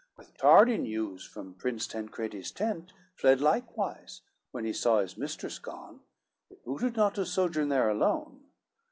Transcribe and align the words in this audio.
With 0.17 0.35
tardy 0.35 0.79
news 0.79 1.25
from 1.27 1.53
Prince 1.53 1.85
Tancredi's 1.85 2.49
tent, 2.51 2.91
Fled 3.13 3.39
likewise, 3.39 4.21
when 4.49 4.65
he 4.65 4.73
saw 4.73 4.99
his 4.99 5.15
mistress 5.15 5.59
gone, 5.59 5.99
It 6.49 6.65
booted 6.65 6.95
not 6.95 7.13
to 7.13 7.23
sojourn 7.27 7.69
there 7.69 7.87
alone. 7.87 8.41